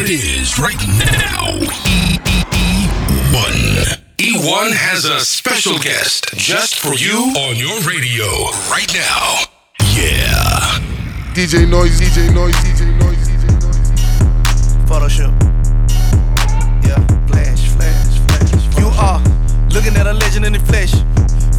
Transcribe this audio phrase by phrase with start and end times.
[0.00, 1.60] what it is right now.
[3.28, 4.00] E1.
[4.16, 8.24] E1 has a special guest just for you on your radio
[8.72, 9.44] right now.
[9.92, 10.80] Yeah.
[11.36, 14.88] DJ Noise, DJ Noise, DJ Noise, DJ Noise.
[14.88, 15.34] Photo shoot.
[16.80, 16.96] Yeah,
[17.28, 18.78] flash, flash, flash.
[18.78, 19.20] You are
[19.68, 20.92] looking at a legend in the flesh.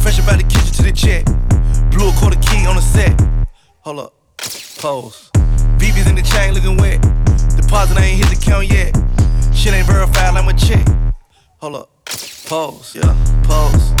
[0.02, 1.24] Fresh about the kitchen to the check.
[1.92, 3.14] Blew a quarter key on the set.
[3.82, 4.14] Hold up,
[4.78, 5.30] pose.
[5.78, 7.21] BB's in the chain looking wet.
[7.72, 8.94] Deposit I ain't hit the count yet.
[9.56, 10.86] Shit ain't verified, like my check.
[11.56, 12.04] Hold up,
[12.44, 12.94] pose.
[12.94, 13.94] Yeah, pose,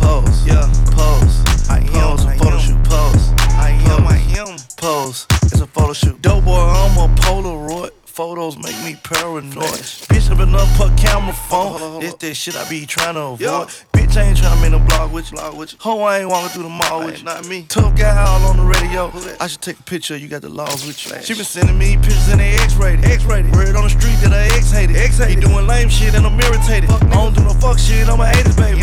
[0.00, 0.46] pose.
[0.46, 0.64] Yeah,
[0.96, 1.44] pose.
[1.68, 2.82] I am it's a photo shoot.
[2.84, 3.32] Pose.
[3.52, 4.56] I am, I am.
[4.78, 5.26] Pose.
[5.42, 6.22] It's a photo shoot.
[6.22, 7.90] Dope boy, I'm a Polaroid.
[8.06, 9.84] Photos make me paranoid.
[10.08, 12.00] Bitch, I've been up put camera phone.
[12.00, 13.68] This that shit I be trying to avoid.
[13.68, 13.84] Bitch,
[14.18, 15.38] I ain't trying to make no blog with you.
[15.54, 15.78] With you.
[15.82, 17.24] Ho, I ain't walking through the mall with you.
[17.24, 17.66] Not me.
[17.68, 19.12] Tough guy all on the radio.
[19.38, 20.16] I should take a picture.
[20.16, 21.22] You got the laws with you.
[21.22, 23.04] She been sending me pictures in the X-rated.
[23.04, 23.54] X-rated.
[23.54, 24.96] Word on the street that I X-hated.
[24.96, 25.38] X-hated.
[25.38, 26.90] He doing lame shit and I'm irritated.
[26.90, 28.08] I don't do no fuck shit.
[28.08, 28.80] I'm a 80s baby.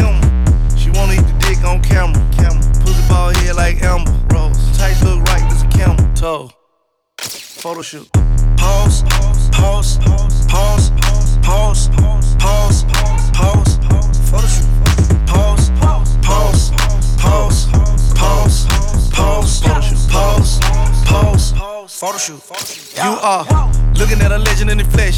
[0.80, 2.16] She wanna eat the dick on camera.
[2.40, 2.64] Camera.
[2.80, 4.16] Pussy ball head like Amber.
[4.34, 4.56] Rose.
[4.78, 5.44] Tights look right.
[5.52, 6.00] This a camel.
[6.16, 6.50] Toe.
[7.20, 8.08] Photo shoot.
[8.56, 9.98] Pause, pause, pause,
[10.48, 10.92] pause,
[11.44, 11.90] pause,
[12.40, 12.86] pause,
[13.34, 13.78] pause,
[14.32, 14.65] photo shoot.
[22.06, 22.40] Photo shoot.
[23.04, 23.44] You are
[23.96, 25.18] looking at a legend in the flesh.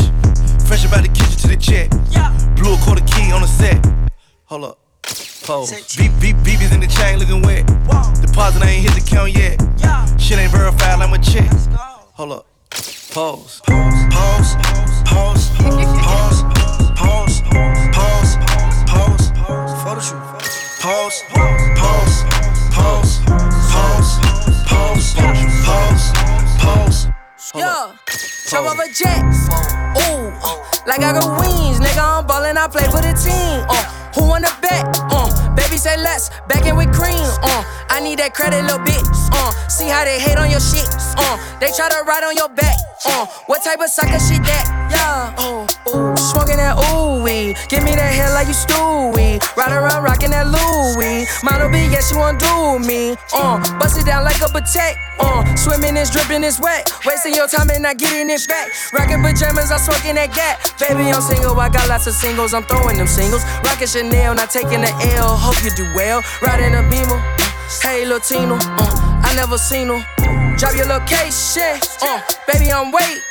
[0.68, 1.90] Fresh about the kitchen to the check.
[2.56, 3.86] Blew a quarter key on the set.
[4.46, 4.80] Hold up.
[5.44, 5.72] Pose.
[5.98, 7.66] Beep, beep, BB's in the chain looking wet.
[8.22, 9.60] Deposit I ain't hit the count yet.
[10.20, 11.50] Shit ain't verified like my check.
[12.16, 12.46] Hold up.
[13.12, 13.62] Pause.
[13.66, 14.06] Pause.
[14.10, 14.56] Pause.
[15.06, 15.56] Pause.
[27.58, 28.05] Hold Yo, up.
[28.45, 29.17] chop off a jet.
[29.97, 32.19] Ooh, uh, like I got wings, nigga.
[32.19, 33.66] I'm ballin', I play for the team.
[33.67, 33.81] Uh,
[34.13, 34.86] who wanna bet?
[35.09, 35.27] Uh,
[35.68, 37.28] baby say less, back in with cream.
[37.44, 39.03] Uh, I need that credit, little bitch.
[39.31, 40.88] Uh, see how they hate on your shit.
[41.18, 42.75] Uh, they try to ride on your back.
[43.06, 44.66] Uh, what type of sucker shit that?
[44.91, 47.08] Yeah, ooh, smoking that ooh.
[47.68, 49.36] Give me that hair like you Stewie.
[49.59, 51.28] Ride around rocking that Louis.
[51.44, 53.20] Model B, yeah, she wanna do me.
[53.36, 54.96] Uh, bust it down like a potato.
[55.20, 56.88] Uh, swimming is dripping is wet.
[57.03, 58.72] Wasting your time and not getting it back.
[58.94, 60.64] Rocking pajamas, I'm smoking that gap.
[60.80, 62.53] Baby, I'm single, I got lots of singles.
[62.53, 63.44] I'm throwing them singles.
[63.66, 65.36] Rocking Chanel, not taking the L.
[65.36, 66.23] Hope you do well.
[66.41, 67.19] Riding a beamer.
[67.81, 68.57] Hey, Latino.
[68.59, 70.01] Uh, I never seen her.
[70.57, 71.79] Drop your location.
[72.01, 73.22] Uh, baby, I'm waiting.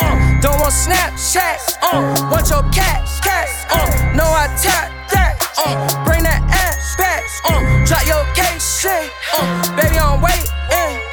[0.00, 1.78] Uh, don't want Snapchat.
[1.82, 3.48] Uh, want your cat, cat.
[3.70, 5.36] Uh, no, I tap that.
[5.58, 7.22] Uh, bring that ass back.
[7.44, 8.86] Uh, drop your case.
[8.86, 10.50] Uh, baby, I'm waiting.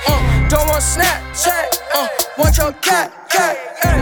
[0.07, 1.67] Uh, don't want Snapchat.
[1.93, 2.07] Uh,
[2.37, 3.57] want your cat, cat.
[3.81, 4.01] Hey.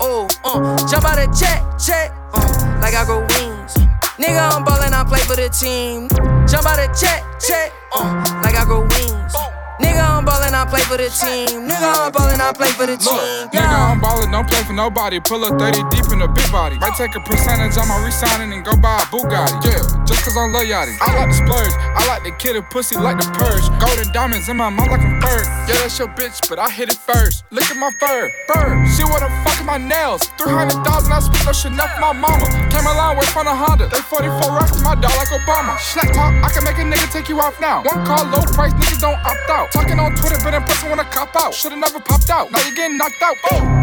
[0.00, 2.12] Oh, uh, jump out of jet, jet.
[2.32, 3.89] Uh, like I go wings.
[4.20, 6.08] Nigga, I'm ballin', I play for the team.
[6.46, 9.32] Jump out of check, check, Uh, like I grow wings.
[9.80, 11.64] Nigga, I'm ballin', I play for the team.
[11.68, 13.16] Nigga, I'm ballin', I play for the team.
[13.16, 15.20] Look, nigga, I'm ballin', don't play for nobody.
[15.20, 16.76] Pull up 30 deep in a big body.
[16.78, 19.64] Might take a percentage on my resigning and go buy a Bugatti.
[19.64, 20.96] Yeah, just cause I love yachty.
[21.00, 23.64] I like to splurge, I like to kid a pussy like the purge.
[23.80, 25.44] Golden diamonds in my mouth like a bird.
[25.64, 27.44] Yeah, that's your bitch, but I hit it first.
[27.50, 28.68] Look at my fur, fur.
[28.92, 30.28] She wanna fuck my nails.
[30.36, 32.44] 300,000, I spent no Chanel for my mama.
[32.68, 33.88] Came a long way from a Honda.
[33.88, 35.78] They 44 racks to my dog like Obama.
[35.80, 37.82] Slack talk, I can make a nigga take you off now.
[37.82, 39.69] One call, low price, niggas don't opt out.
[39.72, 41.54] Talking on Twitter, but in person wanna cop out.
[41.54, 42.50] Should've never popped out.
[42.50, 43.36] Now you getting knocked out.
[43.50, 43.76] Oh.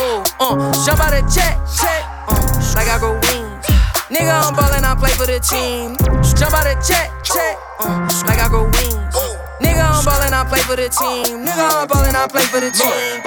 [0.00, 2.38] Oh, uh, jump out of jet, jet, uh,
[2.76, 3.66] like I go wings.
[4.06, 5.96] Nigga, I'm ballin', I play for the team.
[6.38, 9.16] Jump out of jet, jet, uh, like I go wings.
[9.60, 11.44] Nigga, I'm ballin', I play for the team.
[11.44, 13.22] Nigga, I'm ballin', I play for the team.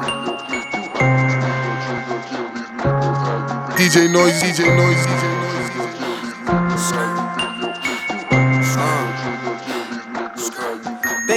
[3.76, 7.09] DJ Noise, DJ Noise, DJ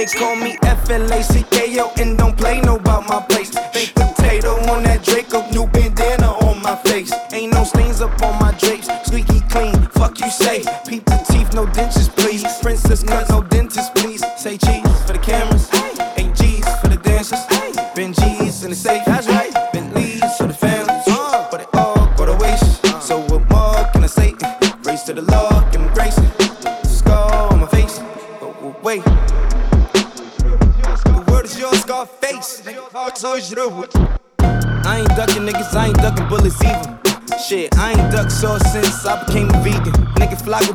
[0.04, 3.54] They call me F-L-A-C-K-O and don't play no about my place.
[3.72, 7.10] Baked potato on that Draco, new bandana on my face.
[7.32, 9.74] Ain't no stains up on my drapes, squeaky clean.
[9.96, 12.44] Fuck you say, peep the teeth, no dentures please.
[12.60, 13.43] Princess cut, no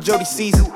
[0.00, 0.69] Jody Caesar.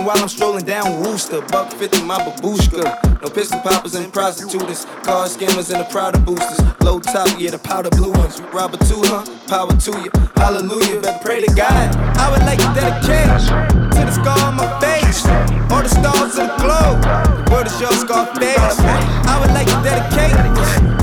[0.00, 1.40] Smoking while I'm strolling down Wooster.
[1.52, 3.20] Buck 50 my babushka.
[3.22, 4.84] No pistol poppers and prostitutes.
[5.04, 6.60] Car scammers and the Prada boosters.
[6.80, 8.40] Low top, yeah, the powder blue ones.
[8.52, 9.24] Rob a two, huh?
[9.46, 10.10] Power to you.
[10.36, 11.00] Hallelujah.
[11.00, 11.96] Better pray to God.
[12.16, 13.44] I would like to dedicate
[13.92, 15.26] to the scar on my face.
[15.70, 17.00] All the stars of the globe.
[17.04, 18.80] The world is your scar face.
[19.28, 20.36] I would like to dedicate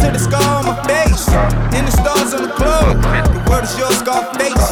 [0.01, 1.29] to the scar on my face.
[1.77, 2.97] And the stars on the globe.
[2.97, 4.66] The world is your scar face.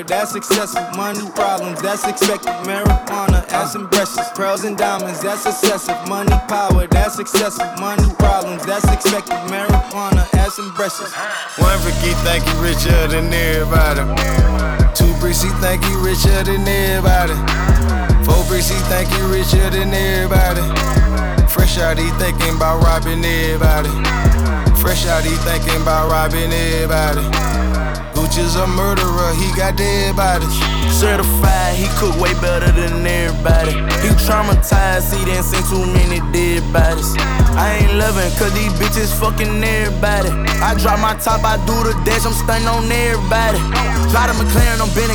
[0.00, 0.96] That's excessive.
[0.96, 2.48] Money, problems, that's expected.
[2.64, 4.18] Marijuana, ass and breasts.
[4.34, 5.96] Pearls and diamonds, that's excessive.
[6.08, 7.68] Money, power, that's excessive.
[7.78, 9.36] Money, problems, that's expected.
[9.52, 11.12] Marijuana, ass and breasts.
[11.58, 14.00] One Ricky think he richer than everybody.
[14.94, 17.36] Two bricks he think he richer than everybody.
[18.24, 20.64] Four bricks he think he richer than everybody.
[21.48, 23.92] Fresh out he thinking about robbing everybody.
[24.80, 27.91] Fresh out he thinking about robbing everybody.
[28.32, 30.48] Gucci's a murderer, he got dead bodies.
[30.90, 33.72] Certified, he cook way better than everybody.
[34.00, 37.12] He traumatized, he didn't see too many dead bodies.
[37.56, 40.30] I ain't loving, cause these bitches fucking everybody.
[40.60, 43.58] I drop my top, I do the dash, I'm stunning on everybody.
[44.12, 45.12] Drive the McLaren, I'm bending.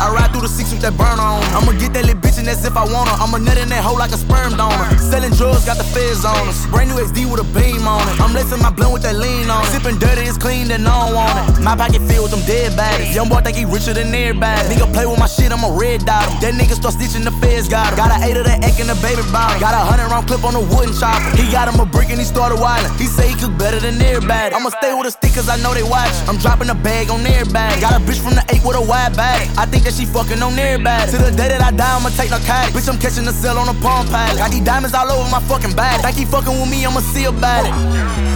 [0.00, 1.44] I ride through the six with that burner on.
[1.52, 3.16] I'ma get that little bitch and as if I want her.
[3.20, 4.88] I'ma nut in that hole like a sperm donor.
[4.96, 6.64] Selling drugs, got the feds on us.
[6.72, 8.16] Brand new XD with a beam on it.
[8.16, 9.70] I'm lacing my blunt with that lean on it.
[9.76, 11.60] Sipping dirty, it's clean, then I don't want it.
[11.60, 13.12] My pocket filled with them dead bodies.
[13.12, 14.72] Young boy think he richer than everybody.
[14.72, 16.40] Nigga play with my shit, I'm a red dot him.
[16.40, 18.00] That nigga start stitching the feds, got him.
[18.00, 19.60] Got a eight of that egg in the baby bottle.
[19.60, 21.36] Got a hundred round clip on the wooden chopper.
[21.36, 22.92] He got him a brick and he started wildin'.
[23.00, 24.54] He say he cook better than everybody.
[24.54, 26.12] I'ma stay with a stick cause I know they watch.
[26.28, 27.80] I'm dropping a bag on everybody.
[27.80, 29.48] Got a bitch from the eight with a wide body.
[29.56, 31.10] I think that she fucking on everybody.
[31.12, 32.76] To the day that I die, I'ma take narcotics.
[32.76, 34.38] Bitch, I'm catching the cell on a palm pilot.
[34.38, 36.02] Got these diamonds all over my fucking body.
[36.04, 37.74] Think he fucking with me, I'ma see about it.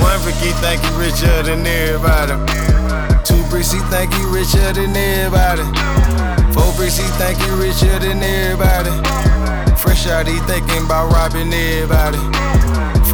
[0.01, 2.35] One Ricky think he richer than everybody.
[3.25, 5.65] Two bricks he think he richer than everybody.
[6.53, 8.95] Four bricks he think he richer than everybody.
[9.77, 12.19] Fresh out he thinking about robbing everybody.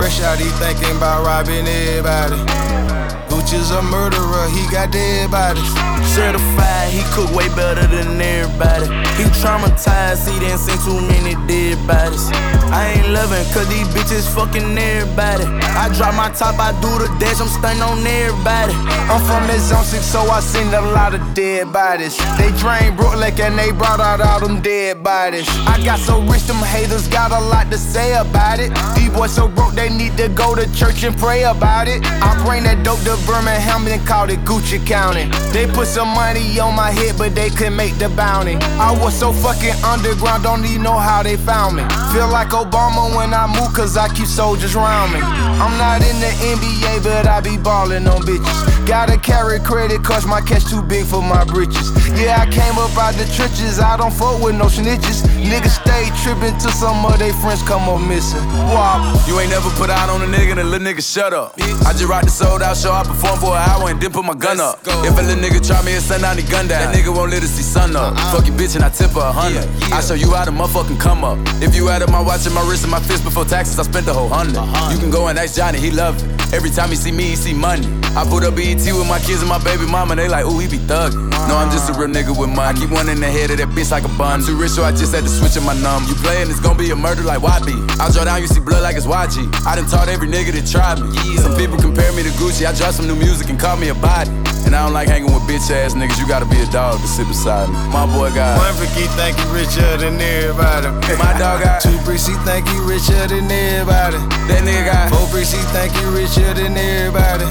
[0.01, 3.30] Fresh out he thinking about robbing everybody.
[3.51, 5.67] Gucci's a murderer, he got dead bodies.
[6.15, 8.87] Certified, he cook way better than everybody.
[9.19, 12.31] He traumatized, he didn't see too many dead bodies.
[12.71, 15.45] I ain't loving, cause these bitches fucking everybody.
[15.75, 18.73] I drop my top, I do the dash, I'm stunning on everybody.
[19.11, 22.17] I'm from that zone six, so I seen a lot of dead bodies.
[22.39, 25.49] They drained Brooklyn and they brought out all them dead bodies.
[25.67, 28.71] I got so rich, them haters got a lot to say about it.
[28.95, 32.01] These boys so broke, they need to go to church and pray about it.
[32.07, 35.25] I bring that dope to Birmingham and called it Gucci County.
[35.53, 38.57] They put some money on my head, but they couldn't make the bounty.
[38.77, 41.83] I was so fucking underground, don't even know how they found me.
[42.13, 45.21] Feel like Obama when I move, cause I keep soldiers around me.
[45.21, 48.87] I'm not in the NBA, but I be ballin' on bitches.
[48.87, 51.89] Gotta carry credit, cause my cash too big for my britches.
[52.21, 55.25] Yeah, I came up out the trenches, I don't fuck with no snitches.
[55.41, 58.45] Niggas stay trippin' till some of they friends come up missing.
[58.69, 59.01] Wop.
[59.27, 61.55] You ain't never put out on a nigga, then little nigga shut up.
[61.61, 64.25] I just rock the sold out show, I perform for an hour and then put
[64.25, 64.81] my gun up.
[65.05, 67.31] If a little nigga try me and send down the gun down, that nigga won't
[67.31, 68.17] let us see sun up.
[68.33, 69.69] Fuck your bitch and I tip her a hundred.
[69.93, 71.39] I show you how to motherfucking come up.
[71.63, 74.07] If you added my watch and my wrist and my fist before taxes, I spent
[74.07, 74.57] the whole hundred.
[74.93, 76.30] You can go and ask Johnny, he love it.
[76.53, 77.87] Every time he see me, he see money.
[78.19, 80.67] I put up BET with my kids and my baby mama, they like, ooh, he
[80.67, 81.31] be thuggin'.
[81.47, 82.75] No, I'm just a real nigga with money.
[82.75, 84.43] I keep one in the head of that bitch like a bun.
[84.43, 86.11] Too rich, so I just had to switch in my number.
[86.11, 87.71] You playin', it's gonna be a murder like YB.
[88.01, 89.47] I draw down, you see blood like it's YG.
[89.65, 91.39] I done taught every nigga to try me.
[91.39, 92.67] Some people compare me to Gucci.
[92.67, 94.31] I drop some new music and call me a body.
[94.71, 96.15] And I don't like hanging with bitch ass niggas.
[96.21, 97.75] You gotta be a dog to sit beside me.
[97.91, 100.87] My boy got One Ricky think he richer than everybody.
[101.19, 104.23] my dog got Two bricks he think he richer than everybody.
[104.47, 105.11] that nigga got.
[105.11, 107.51] Four bricks he think he richer than everybody.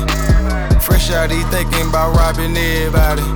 [0.80, 3.28] Fresh out he thinking about robbing everybody.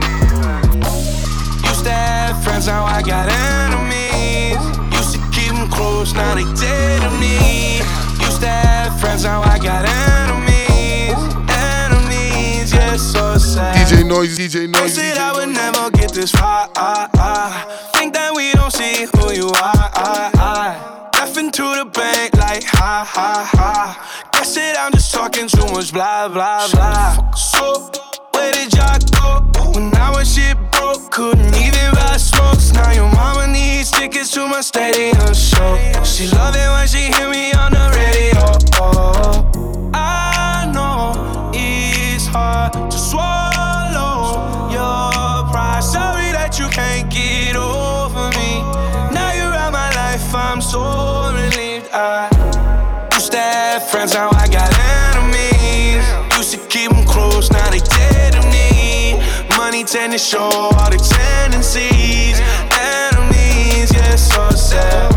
[1.68, 4.64] Used to have friends, now I got enemies.
[4.96, 7.84] Used to keep them close, now they dead to me.
[8.24, 10.53] Used to have friends, now I got enemies.
[13.14, 13.76] So sad.
[13.88, 14.94] DJ DJ Noise, DJ I Noise.
[14.96, 16.70] said I would never get this far.
[16.76, 17.92] Ah, ah.
[17.96, 19.90] Think that we don't see who you are.
[19.96, 24.30] Ah, Left into the bank like ha ha ha.
[24.34, 27.32] Guess it, I'm just talking too much blah blah blah.
[27.36, 27.90] So
[28.34, 31.12] where did y'all go when I was shit broke?
[31.12, 32.72] Couldn't even buy smokes.
[32.74, 35.76] Now your mama needs tickets to my stadium show.
[36.04, 39.53] She love it when she hear me on the radio.
[53.94, 54.74] Friends, now I got
[55.14, 56.04] enemies.
[56.36, 59.22] Used to keep them close, now they dead to me.
[59.56, 62.40] Money tend to show all the tendencies.
[62.72, 65.13] Enemies, yeah, so sad.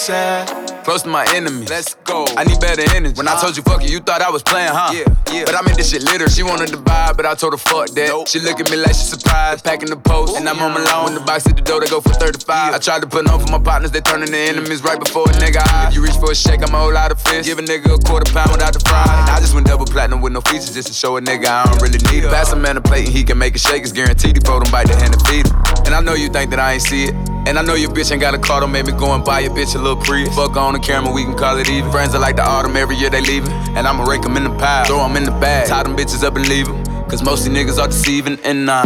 [0.00, 0.48] Sad.
[0.84, 1.68] Close to my enemies.
[1.68, 2.24] Let's go.
[2.36, 3.14] I need better energy.
[3.14, 4.90] When I told you fuck you, you thought I was playing, huh?
[4.96, 5.44] Yeah, yeah.
[5.44, 6.28] But I made this shit litter.
[6.28, 8.28] She wanted to buy, but I told her fuck that.
[8.28, 9.62] She look at me like she surprised.
[9.62, 11.04] Packing the post, and I'm home alone.
[11.04, 12.74] When the box hit the door, they go for 35.
[12.74, 15.34] I tried to put on for my partners, they turning to enemies right before a
[15.36, 15.88] nigga eye.
[15.88, 17.44] If you reach for a shake, I'm a whole lot of fish.
[17.44, 19.04] Give a nigga a quarter pound without the fry.
[19.04, 21.64] And I just went double platinum with no features just to show a nigga I
[21.68, 22.30] don't really need it.
[22.30, 23.82] Pass a man a plate and he can make it shake.
[23.82, 25.54] It's guaranteed he fold him bite the hand and feed him.
[25.84, 27.29] And I know you think that I ain't see it.
[27.46, 29.40] And I know your bitch ain't got a car, don't make me go and buy
[29.40, 30.34] your bitch a little Prius.
[30.34, 31.90] Fuck on the camera, we can call it even.
[31.90, 33.50] Friends are like the autumn, every year they leaving.
[33.76, 36.22] And I'ma rake them in the pile, throw them in the bag, tie them bitches
[36.22, 36.84] up and leave them.
[37.08, 38.84] Cause most of niggas are deceiving, and nah.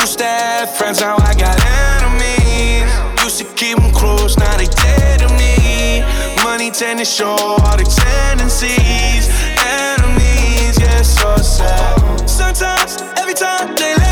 [0.00, 1.58] Used to have friends, now I got
[2.00, 2.88] enemies.
[3.22, 6.00] Used to keep them close, now they dead to me.
[6.44, 9.28] Money tend to show all the tendencies.
[9.60, 12.30] Enemies, yeah, so sad.
[12.30, 14.03] Sometimes, every time they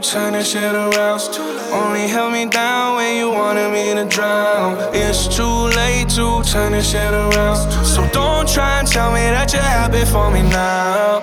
[0.00, 1.20] late to turn this shit around.
[1.72, 4.78] Only held me down when you wanted me to drown.
[4.94, 7.56] It's too late to turn this shit around.
[7.84, 11.20] So don't try and tell me that you're happy for me now.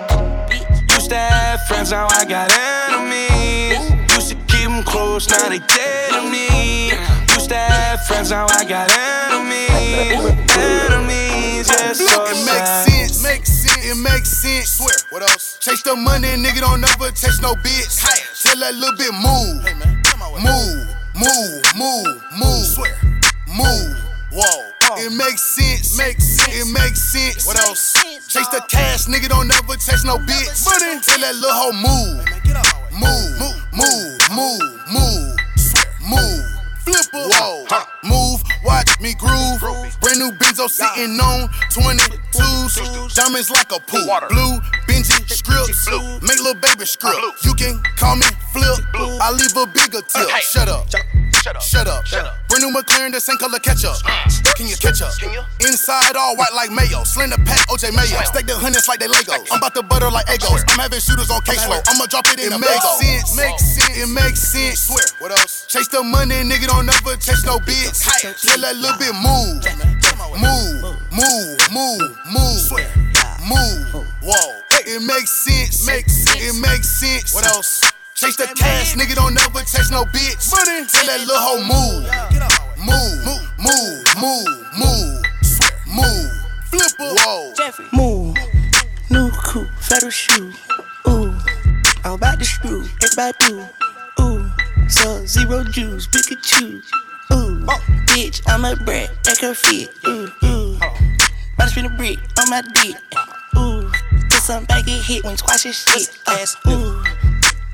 [0.89, 4.13] Used to have friends, now I got enemies.
[4.15, 6.91] Used to keep them close, now they dead to me.
[7.33, 10.37] Used to have friends, now I got enemies.
[10.57, 12.89] Enemies, yeah, so It makes sad.
[12.89, 13.23] sense.
[13.23, 13.85] Makes sense.
[13.85, 14.69] It makes sense.
[14.69, 14.95] Swear.
[15.09, 15.57] What else?
[15.59, 18.26] Chase the money, nigga don't never chase no bitch.
[18.41, 19.65] Tell that little bit move.
[19.65, 19.97] Hey man,
[20.37, 20.85] Move,
[21.17, 22.65] move, move, move.
[22.65, 22.93] Swear.
[23.49, 23.97] Move.
[24.31, 24.69] Whoa.
[24.97, 25.97] It makes sense.
[25.97, 26.53] Makes sense.
[26.53, 27.47] It makes sense.
[27.47, 27.93] What else?
[28.27, 30.65] Chase the cash, nigga don't never chase no bitch.
[30.65, 31.01] Money.
[31.01, 32.21] Tell that little hoe move.
[32.93, 34.61] Move, move, move, move,
[34.93, 35.37] move.
[36.05, 36.45] Move.
[36.85, 37.25] Flipper.
[37.33, 37.65] Whoa.
[38.03, 39.59] Move, watch me groove.
[39.99, 43.15] Brand new Benzo sitting on 22s.
[43.15, 44.07] Diamonds like a pool.
[44.29, 44.59] Blue,
[45.47, 45.87] Scripts.
[46.21, 47.15] Make little baby script.
[47.43, 48.79] You can call me Flip.
[49.23, 50.27] I leave a bigger tip.
[50.43, 50.87] Shut up.
[51.43, 51.61] Shut up.
[51.61, 52.35] Shut up.
[52.49, 53.95] Brand new McLaren, the same color ketchup.
[54.03, 55.13] Uh, can you catch up?
[55.61, 57.03] Inside all white like mayo.
[57.03, 58.19] Slender pack, OJ Mayo.
[58.27, 59.47] Stack the hundreds like they Legos.
[59.51, 60.63] I'm about to butter like Eggos.
[60.67, 61.83] I'm having shooters on caseload.
[61.87, 63.37] I'ma drop it in the makes sense.
[63.37, 63.97] Makes sense.
[63.97, 64.79] It makes sense.
[64.91, 65.05] Swear.
[65.19, 65.65] What else?
[65.67, 68.03] Chase the money, nigga don't ever chase no bitch.
[68.43, 69.63] Tell that little bit move.
[70.35, 72.57] Move, move, move, move.
[73.47, 74.05] Move.
[74.23, 74.66] Whoa.
[74.89, 75.85] It makes sense.
[75.85, 76.41] Makes sense.
[76.41, 77.33] It makes sense.
[77.33, 77.83] What else?
[78.15, 80.49] Chase the cash, nigga don't never chase no bitch.
[80.49, 80.87] Money.
[80.87, 82.07] Tell that little hoe move.
[82.79, 85.21] Move, move, move, move,
[85.93, 86.31] move.
[86.71, 87.13] Flipper.
[87.19, 87.53] Whoa.
[87.91, 88.37] Move,
[89.09, 90.53] new coupe, federal shoe.
[91.07, 91.35] Ooh,
[92.03, 93.65] I'm about to screw, everybody do.
[94.21, 94.49] Ooh,
[94.87, 96.81] so zero juice, Pikachu.
[97.33, 97.65] Ooh,
[98.07, 99.89] bitch, I'm a brat, make her fit.
[100.07, 100.77] Ooh, ooh.
[100.77, 102.95] About to spin a brick on my dick.
[104.47, 106.17] Ooh, put some back get hit when you squash your shit.
[106.25, 107.03] Uh, ooh,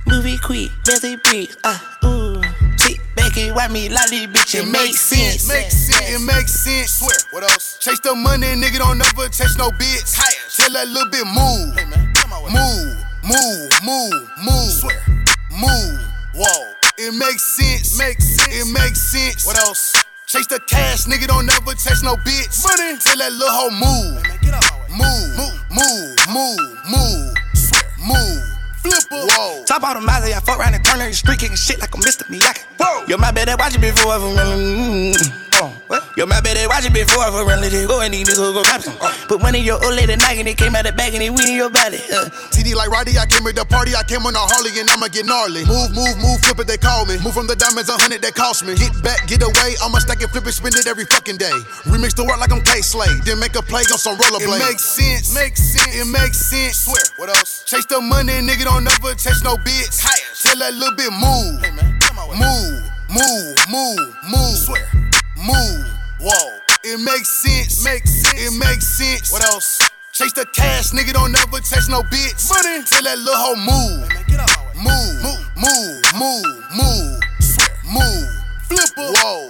[0.07, 1.55] movie quick, belly bricks.
[1.63, 2.41] Uh, ooh,
[2.77, 4.55] sit back and watch me like this bitch.
[4.55, 5.47] It makes sense.
[5.47, 6.09] Makes sense.
[6.09, 6.93] It makes sense.
[6.93, 7.17] Swear.
[7.31, 7.77] What else?
[7.79, 10.17] Chase the money, nigga don't never chase no bitch.
[10.55, 11.77] Tell that little bit move.
[12.49, 14.71] Move, move, move, move.
[14.71, 15.03] Swear.
[15.51, 16.01] Move.
[16.35, 16.73] Whoa.
[16.97, 17.97] It makes sense.
[17.97, 18.49] Makes sense.
[18.49, 19.45] It makes sense.
[19.45, 19.93] What else?
[20.25, 22.63] Chase the cash, nigga don't never chase no bitch.
[22.65, 22.97] Money.
[22.97, 24.32] Tell that little hoe move.
[24.95, 25.37] Move,
[25.71, 26.57] move, move,
[26.87, 27.33] move,
[28.05, 28.43] move.
[28.77, 29.25] Flipper.
[29.25, 29.63] Whoa.
[29.65, 32.23] Top miles, I fuck around and turn on the street, kicking shit like a Mr.
[32.29, 32.61] Miyagi.
[32.77, 33.05] Whoa.
[33.07, 34.19] Yo, my bad, I watch you before.
[35.69, 38.27] Mm, Uh, Yo, my baby watch it before for run, let it go and these
[38.27, 38.97] niggas go cop some.
[39.27, 41.29] Put money in your old lady Nike and it came out the bag and it
[41.31, 41.97] went in your body.
[42.11, 42.29] Uh.
[42.53, 45.07] TD like Roddy, I came with the party, I came on a Harley and I'ma
[45.07, 45.65] get gnarly.
[45.65, 47.17] Move, move, move, flip it, they call me.
[47.23, 48.75] Move from the diamonds, a hundred that cost me.
[48.75, 51.55] Get back, get away, I'ma stack it, flip it, spend it every fucking day.
[51.89, 54.59] Remix the work like I'm Kay Slay, then make a play on some rollerblades.
[54.59, 56.77] It makes sense, makes sense, it makes sense.
[56.85, 57.63] Swear, what else?
[57.65, 59.97] Chase the money, nigga don't never chase no bitch.
[60.43, 61.97] Tell that little bit move, hey man,
[62.37, 65.12] move, move, move, move, Swear.
[65.43, 65.85] Move.
[66.19, 69.31] Whoa, it makes sense, makes sense, it makes sense.
[69.31, 69.79] What else?
[70.13, 72.49] Chase the cash, nigga don't never chase no bitch.
[72.49, 72.85] Money.
[72.85, 76.45] Tell that little hoe move, hey man, get out move, move, move, move,
[76.75, 77.69] move, Swear.
[77.91, 78.29] move,
[78.67, 79.09] flipper.
[79.19, 79.47] Whoa.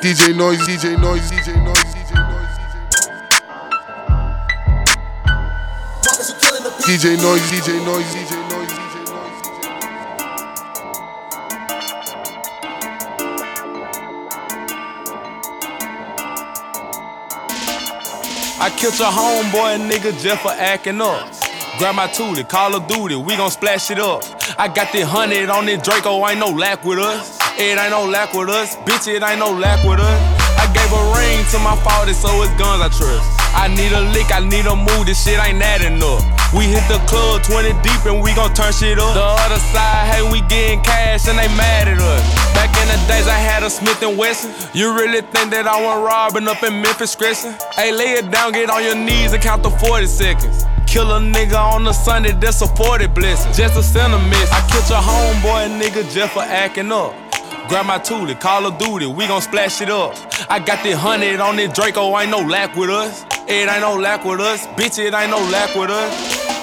[0.00, 2.54] DJ Noise, DJ Noise, DJ Noise, DJ Noise,
[6.84, 8.43] DJ Noise, DJ Noise, DJ Noise, DJ
[18.76, 21.32] killed your homeboy, nigga, just for acting up.
[21.78, 24.22] Grab my toolie, Call of Duty, we gon' splash it up.
[24.58, 27.38] I got the hundred on this Draco, ain't no lack with us.
[27.58, 30.20] It ain't no lack with us, bitch, it ain't no lack with us.
[30.58, 33.26] I gave a ring to my 40, so it's guns I trust.
[33.54, 36.22] I need a lick, I need a move, this shit ain't that enough.
[36.54, 39.14] We hit the club 20 deep and we gon' turn shit up.
[39.14, 42.43] The other side, hey, we getting cash and they mad at us.
[42.54, 44.52] Back in the days, I had a Smith and Wesson.
[44.72, 47.60] You really think that I went robbing up in Memphis, Crescent?
[47.74, 50.64] Hey, lay it down, get on your knees and count to 40 seconds.
[50.86, 53.52] Kill a nigga on a Sunday, that's a 40 blessing.
[53.52, 54.48] Just a sentiment.
[54.52, 57.12] I killed your homeboy, nigga, just for acting up.
[57.68, 60.14] Grab my toolie, Call of Duty, we gon' splash it up.
[60.50, 63.24] I got the hundred on this Draco, ain't no lack with us.
[63.48, 66.12] It ain't no lack with us, bitch, it ain't no lack with us.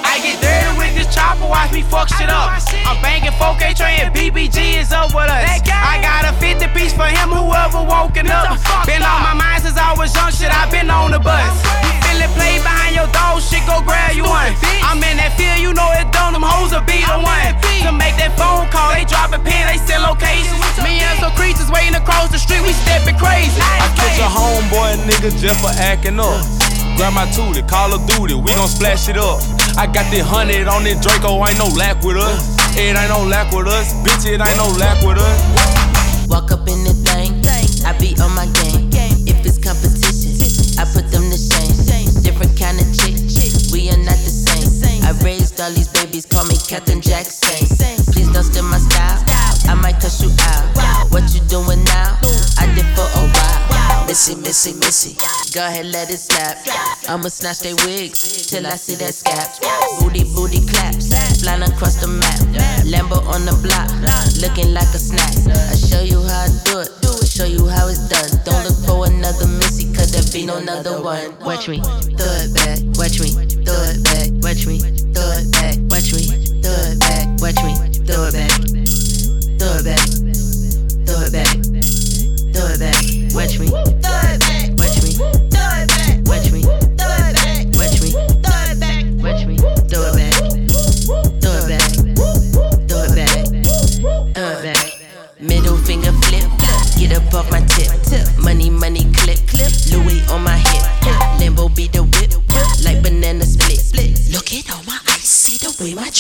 [0.05, 2.55] I get dirty with chopper, watch me fuck shit up.
[2.87, 5.43] I'm banging 4K train, BBG is up with us.
[5.67, 8.57] I got a 50 piece for him, whoever woken up.
[8.87, 11.51] Been on my mind since I was young, shit, I been on the bus.
[11.83, 14.55] You feel it play behind your dog, shit, go grab you one.
[14.87, 17.51] I'm in that field, you know it done, them hoes will be the one.
[17.83, 20.61] To make that phone call, they drop a pin, they send locations.
[20.79, 23.59] Me and some creatures waiting across the street, we stepping crazy.
[23.59, 26.60] I killed your homeboy, nigga, just for acting up.
[27.01, 29.41] Grab my toolie, Call of Duty, we gon' splash it up.
[29.73, 32.53] I got the hundred on this Draco, ain't no lack with us.
[32.77, 36.29] It ain't no lack with us, bitch, it ain't no lack with us.
[36.29, 37.41] Walk up in the thing,
[37.81, 38.93] I be on my game.
[39.25, 40.45] If it's competition,
[40.77, 41.73] I put them to shame.
[42.21, 43.17] Different kind of chick,
[43.73, 45.01] we are not the same.
[45.01, 47.60] I raised all these babies, call me Captain Jackson.
[55.53, 56.63] Go ahead, let it snap.
[57.11, 59.59] I'ma snatch they wigs till I see that scap.
[59.99, 61.11] Booty, booty claps,
[61.43, 62.39] flying across the map.
[62.87, 63.91] Lambo on the block,
[64.39, 65.35] looking like a snack.
[65.51, 68.31] I show you how I do it, show you how it's done.
[68.47, 71.35] Don't look for another missy, cause there be no another one.
[71.43, 73.35] Watch me, throw it back, watch me,
[73.67, 74.79] throw it back, watch me,
[75.11, 76.31] throw it back, watch me,
[76.63, 77.75] throw it back, watch me,
[78.07, 78.55] throw it back,
[79.59, 80.07] throw it back,
[81.03, 81.51] throw it back,
[82.55, 83.03] throw it back,
[83.35, 83.67] watch me,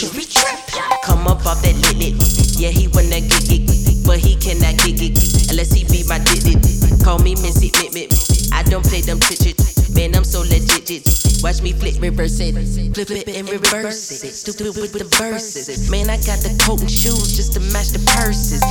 [0.01, 0.57] jewelry drip.
[1.05, 2.17] Come up off that lit lit.
[2.57, 3.69] Yeah, he wanna get it,
[4.05, 5.13] but he cannot get it
[5.53, 7.03] unless he be my dit it.
[7.05, 8.09] Call me Missy Mit Mit.
[8.51, 9.53] I don't play them chit.
[9.93, 11.05] Man, I'm so legit.
[11.43, 12.53] Watch me flip, reverse it,
[12.93, 14.33] flip it and reverse it.
[14.33, 15.89] Stupid with the verses.
[15.89, 18.61] Man, I got the coat and shoes just to match the purses.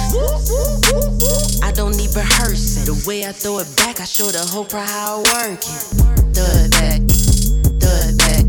[1.62, 2.86] I don't need rehearsing.
[2.90, 6.10] The way I throw it back, I show the whole crowd how I work it.
[6.34, 8.46] It back, it back,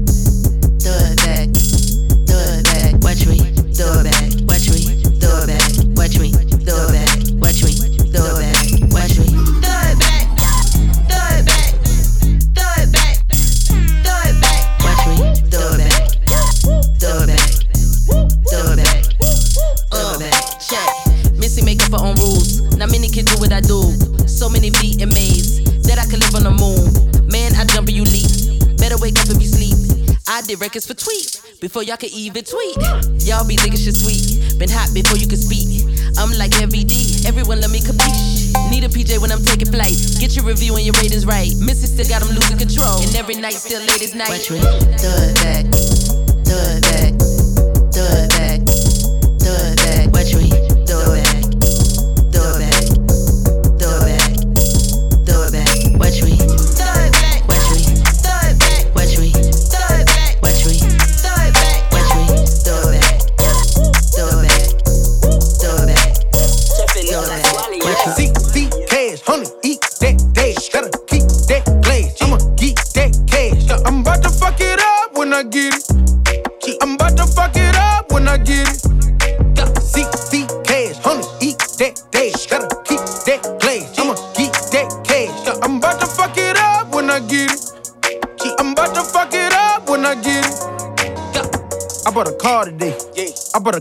[0.81, 1.60] throw back,
[31.71, 32.75] before y'all could even tweet.
[33.23, 34.59] Y'all be thinking shit sweet.
[34.59, 35.87] Been hot before you could speak.
[36.19, 37.23] I'm like Heavy D.
[37.25, 38.51] Everyone let me capiche.
[38.69, 39.95] Need a PJ when I'm taking flight.
[40.19, 41.55] Get your review and your ratings right.
[41.63, 42.99] Missy still got them losing control.
[42.99, 44.27] And every night still late as night.
[44.27, 44.59] Watch me.
[44.59, 45.15] Throw
[45.47, 46.00] it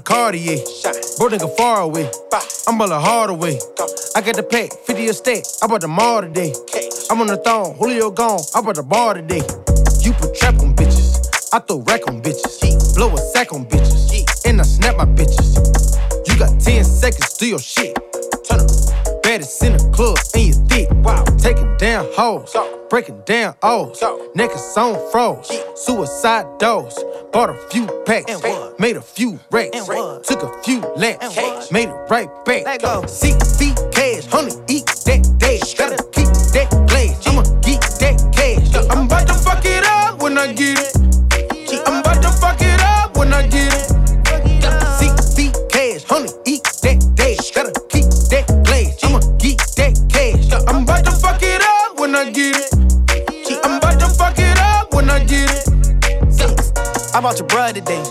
[0.01, 0.57] A Cartier.
[1.19, 2.11] Bro, nigga far away.
[2.67, 3.59] I'm ballin' hard away.
[4.17, 5.43] I got the pack, 50 a stack.
[5.63, 6.55] I bought the mall today.
[7.11, 8.41] I'm on the thong, Julio gone.
[8.55, 9.43] I bought the bar today.
[10.01, 11.21] You put trap on bitches.
[11.53, 12.97] I throw rack on bitches.
[12.97, 14.49] Blow a sack on bitches.
[14.49, 15.59] And I snap my bitches.
[16.27, 17.95] You got 10 seconds, do your shit.
[18.49, 19.23] Turn up.
[19.23, 20.89] Baddest in the club, and you thick.
[21.05, 21.25] Wow.
[21.37, 22.57] Taking down hoes.
[22.91, 24.01] Breaking down O's.
[24.35, 25.49] Niggas on froze.
[25.77, 26.99] Suicide doors.
[27.33, 28.43] Bought a few packs.
[28.81, 29.87] Made a few racks.
[30.27, 31.71] Took a few laps.
[31.71, 32.65] Made it right back.
[33.07, 34.27] CC cash.
[34.27, 35.75] Honey, eat that dash.
[35.75, 37.25] Gotta keep that glass.
[37.29, 38.75] I'ma get that cash.
[38.91, 41.87] I'm about to fuck it up when I get it.
[41.87, 43.87] I'm about to fuck it up when I get it.
[44.99, 46.03] CC cash.
[46.03, 47.53] Honey, eat that dash.
[47.53, 49.05] Gotta keep that glass.
[49.05, 50.67] I'ma get that cash.
[50.67, 52.70] I'm about to fuck it up when I get it.
[57.13, 58.03] I bought your brother today.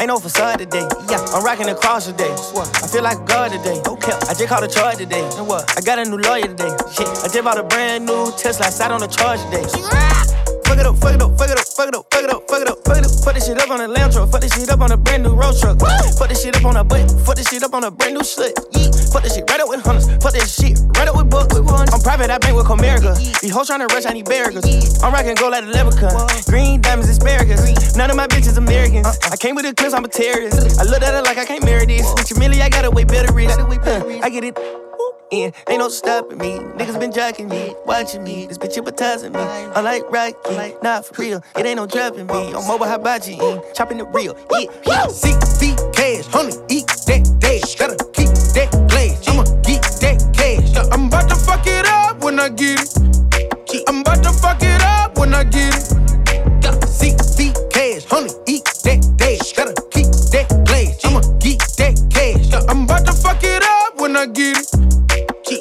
[0.00, 0.86] Ain't no facade today.
[1.10, 2.30] Yeah, I'm rocking the cross today.
[2.52, 2.68] What?
[2.82, 3.82] I feel like God today.
[3.86, 4.12] Okay.
[4.12, 5.28] I just caught a charge today.
[5.36, 5.70] And what?
[5.76, 6.70] I got a new lawyer today.
[6.92, 7.08] Shit.
[7.08, 8.66] I just bought a brand new Tesla.
[8.66, 10.37] I sat on the charge today.
[10.68, 12.44] Fuck it up, fuck it up, fuck it up, fuck it up, fuck it up,
[12.44, 13.12] fuck it up, fuck it up.
[13.24, 14.30] Put this shit up on a lamb truck.
[14.30, 15.78] Fuck this shit up on a brand new road truck.
[15.78, 17.08] Put this shit up on a butt.
[17.24, 18.54] Put this shit up on a brand new slit.
[18.54, 20.06] Put this shit right up with hunters.
[20.20, 21.56] Put this shit right up with books.
[21.56, 23.16] I'm private, I bank with Comerica.
[23.40, 24.64] These hoes tryna rush, I need barriers.
[25.02, 26.28] I'm rocking gold like a leprechaun.
[26.46, 27.96] Green diamonds, asparagus.
[27.96, 29.06] None of my bitches Americans.
[29.30, 30.78] I came with the clips, I'm a terrorist.
[30.78, 32.06] I look at it like I can't marry this.
[32.30, 33.58] Your milli, I got a way better wrist.
[33.58, 34.87] I get it.
[35.30, 35.52] In.
[35.68, 36.58] Ain't no stopping me.
[36.78, 38.46] Niggas been jacking me, watching me.
[38.46, 39.40] This bitch hypnotizing me.
[39.40, 41.42] I like Rocky, not for real.
[41.54, 42.54] It ain't no dropping me.
[42.54, 43.60] On mobile hibachi, eh?
[43.74, 44.34] chopping the real.
[44.50, 45.06] Yeah, yeah.
[45.06, 46.24] CC cash.
[46.32, 47.74] Honey, eat that dash.
[47.76, 49.28] Gotta keep that glass.
[49.28, 50.88] I'ma get that cash.
[50.92, 53.84] I'm about to fuck it up when I get it.
[53.86, 56.62] I'm about to fuck it up when I get it.
[56.62, 58.04] Got CC cash.
[58.06, 59.52] Honey, eat that dash.
[59.52, 61.04] Gotta keep that glass.
[61.04, 62.64] I'ma get that cash.
[62.66, 64.87] I'm about to fuck it up when I get it.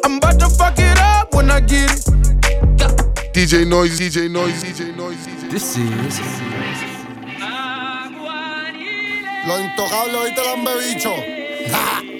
[0.03, 2.05] I'm about to fuck it up when I get it.
[3.33, 5.25] DJ Noise, DJ Noise, DJ Noise.
[5.49, 6.19] This is.
[9.47, 11.13] Lo intocable, ¿viste el hambebicho?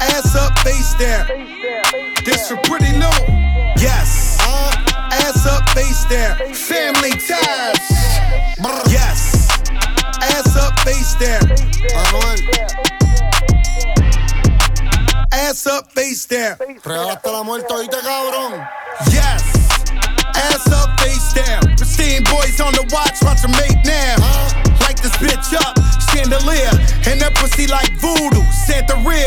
[0.00, 1.26] Ass up, face down.
[2.24, 3.18] This for pretty new.
[3.76, 4.38] Yes.
[4.40, 4.88] Uh.
[5.10, 6.36] Ass up, face down.
[6.52, 7.90] Family ties.
[8.90, 9.48] Yes.
[10.20, 11.48] Ass up, face down.
[15.48, 16.58] Ass up, face down.
[16.84, 18.68] Regalaste la muerte, ¿oíste, cabrón?
[19.10, 19.42] Yes.
[20.34, 21.74] Ass up, face down.
[21.74, 24.16] Pristine boys on the watch, watch them make now.
[24.82, 25.74] Light this bitch up,
[26.12, 26.68] chandelier.
[27.06, 29.24] And that pussy like voodoo, Santa rear.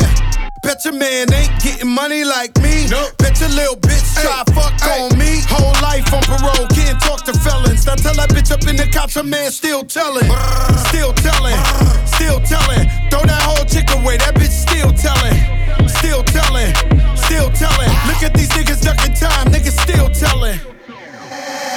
[0.61, 2.87] Bet your man ain't getting money like me.
[2.87, 3.17] Nope.
[3.17, 5.41] Bet your little bitch try fuck on me.
[5.49, 7.85] Whole life on parole, can't talk to felons.
[7.85, 10.29] Now tell that bitch up in the cops, a man still telling.
[10.89, 11.57] Still telling,
[12.05, 12.85] still telling.
[13.09, 15.37] Throw that whole chick away, that bitch still telling.
[15.89, 16.73] Still telling,
[17.17, 17.89] still telling.
[18.05, 20.59] Look at these niggas ducking time, niggas still telling.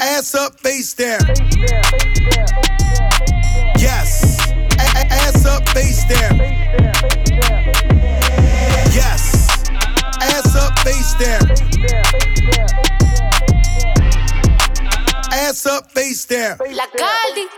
[0.04, 1.24] Ass up, face down.
[3.80, 4.38] Yes.
[4.78, 7.93] Ass up, face down.
[10.84, 11.40] Face down.
[15.32, 16.58] Ass up, face down.
[16.58, 17.48] La Caldi.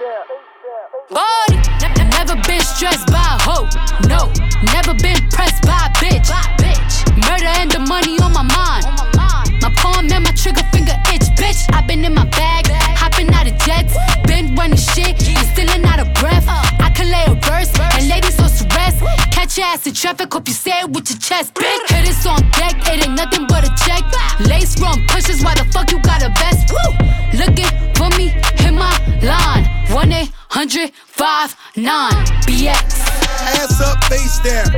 [1.10, 1.58] Body.
[1.82, 3.66] Ne- never been stressed by a hoe.
[4.06, 4.30] No.
[4.72, 6.30] Never been pressed by a bitch.
[7.28, 8.86] Murder and the money on my mind.
[9.60, 11.66] My palm and my trigger finger itch, bitch.
[11.74, 13.96] i been in my bag, hopping out of jets.
[14.28, 16.46] Been running shit and stealing out of breath.
[16.46, 19.15] I can lay a verse and ladies on rest.
[19.56, 21.54] Catch your ass in traffic, hope you say it with your chest.
[21.54, 24.04] Big hitters on deck, it ain't nothing but a check.
[24.46, 26.68] Lace run pushes, why the fuck you got a vest?
[26.68, 26.92] Woo!
[27.40, 27.64] Looking
[27.96, 28.92] for me, hit my
[29.24, 29.64] line.
[29.94, 32.12] 1 800 59
[32.44, 33.00] BX.
[33.56, 34.68] Ass up, face down.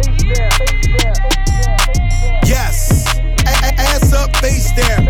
[2.46, 3.18] Yes.
[3.46, 5.06] A- a- ass up, face down.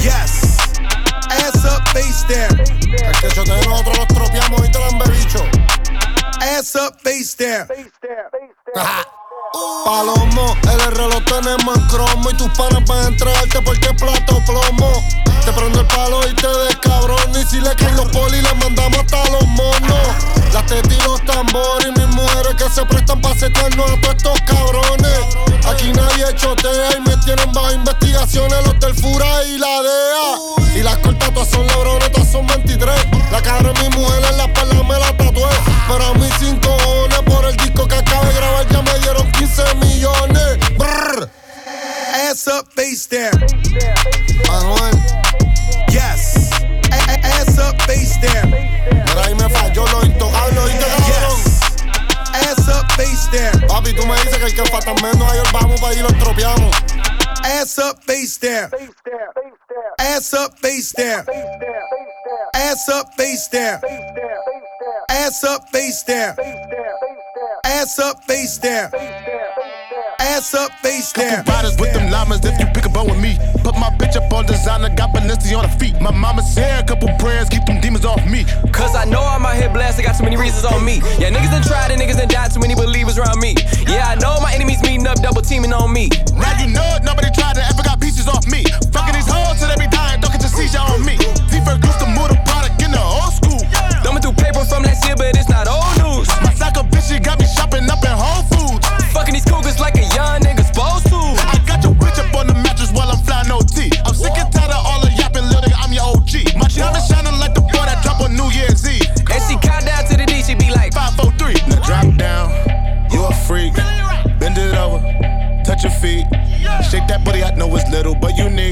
[0.00, 0.80] Yes.
[1.28, 2.60] Ass up, face down.
[2.60, 5.59] Es que yo te nosotros los tropeamos, ¿viste el hambebicho?
[6.40, 7.66] Ass up, face down.
[7.66, 8.30] Face down.
[8.32, 9.04] Face down.
[9.84, 11.76] Palomo, el R lo tenemos
[12.30, 15.04] y tus panas van a entrarte porque plato plomo.
[15.44, 18.54] Te prendo el palo y te des cabrón y si le caen los polis le
[18.54, 20.08] mandamos hasta los monos.
[20.52, 24.40] Las tetas los tambores y mis mujeres que se prestan para secarnos a todos estos
[24.42, 25.20] cabrones.
[25.66, 30.78] Aquí nadie chotea y me tienen bajo investigaciones los del y la DEA.
[30.78, 32.94] Y las cortas todas son lebrones, todas son 23.
[33.30, 35.69] La cara de mi mujer en la espalda me la tatué.
[35.90, 39.32] Pero a mí sin cojones por el disco que acabo de grabar ya me dieron
[39.32, 40.58] 15 millones.
[40.78, 41.28] Brr.
[42.14, 43.32] Ass up, face down.
[44.46, 44.94] Manuel.
[45.88, 46.52] Yes.
[46.92, 48.52] Ass up, face down.
[49.04, 51.40] Pero ahí me falló lo intocable, ¿oíste, cabrón?
[51.42, 52.48] Yes.
[52.48, 53.66] Ass up, face down.
[53.66, 56.76] Papi, tú me dices que el que falta menos York vamos para allí lo estropeamos.
[57.42, 58.70] Ass up, face down.
[59.98, 61.24] Ass up, face down.
[61.24, 61.80] Ass up, face down.
[62.54, 63.80] Ass up, face down.
[65.10, 66.36] Ass up, face down.
[67.64, 68.90] Ass up, face down.
[70.20, 71.44] Ass up, face down.
[71.46, 73.36] Riders with them llamas if you pick a bone with me.
[73.64, 76.00] Put my bitch up on designer, got Balenci on her feet.
[76.00, 78.44] My mama said a couple prayers, keep them demons off me.
[78.70, 81.02] Cause I know I'm out here blasted, got too many reasons on me.
[81.18, 83.56] Yeah, niggas done tried and niggas done died, too many believers around me.
[83.88, 86.08] Yeah, I know my enemies meeting up, double teaming on me.
[86.38, 87.02] Now you know it,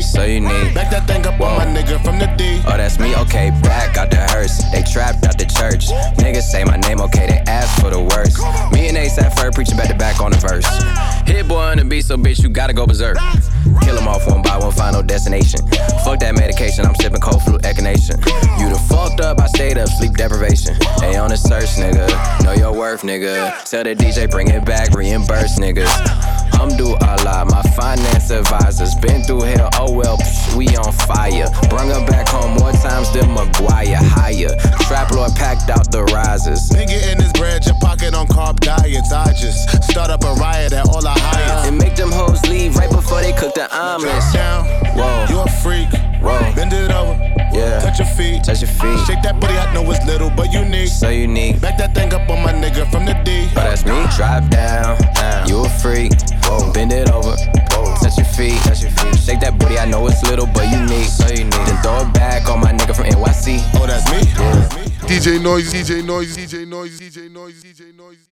[0.00, 0.74] So unique.
[0.74, 2.62] Back that thing up on my nigga from the D.
[2.66, 4.62] Oh, that's me, okay, back out the hearse.
[4.72, 5.88] They trapped out the church.
[6.18, 8.38] Niggas say my name, okay, they ask for the worst.
[8.72, 10.66] Me and ASAP Ferg preaching back to back on the verse.
[11.26, 13.18] Hit-Boy on the beat, so bitch, you gotta go berserk.
[13.82, 15.60] Kill them off one by one, final destination.
[16.04, 18.16] Fuck that medication, I'm sipping cold flu echinacea.
[18.60, 20.76] You the fucked up, I stayed up, sleep deprivation.
[21.00, 22.08] They on the search, nigga.
[22.44, 23.64] Know your worth, nigga.
[23.68, 26.47] Tell the DJ, bring it back, reimburse niggas.
[26.60, 27.50] I'm do a lot.
[27.50, 28.94] my finance advisors.
[28.96, 31.46] Been through hell, oh well, psh, we on fire.
[31.70, 33.96] Bring her back home more times than Maguire.
[33.96, 34.54] Higher.
[34.86, 36.68] Trap Lord packed out the risers.
[36.70, 39.12] Been in this bread, your pocket on carb diets.
[39.12, 41.68] I just start up a riot at all I hire.
[41.68, 44.32] And make them hoes leave right before they cook the omelets.
[44.32, 44.64] Down,
[44.96, 45.26] Whoa.
[45.30, 45.88] you a freak.
[46.20, 46.38] Whoa.
[46.56, 47.14] Bend it over,
[47.52, 47.78] Yeah.
[47.80, 48.42] touch your feet.
[48.42, 48.98] Touch your feet.
[49.06, 50.88] Shake that booty, I know it's little, but unique.
[50.88, 51.60] So unique.
[51.60, 53.48] Back that thing up on my nigga from the D.
[53.54, 54.04] But that's me.
[54.16, 54.98] Drop down.
[55.46, 56.12] You a freak.
[56.72, 57.36] Bend it over.
[58.00, 58.58] Touch your feet.
[58.62, 59.18] Touch your feet.
[59.18, 59.78] Shake that booty.
[59.78, 61.08] I know it's little, but unique.
[61.08, 61.50] So unique.
[61.50, 63.60] Then throw it back on my nigga from NYC.
[63.74, 64.20] Oh, that's me.
[65.08, 68.18] DJ Noise, DJ Noise, DJ Noise, DJ Noise, DJ Noise.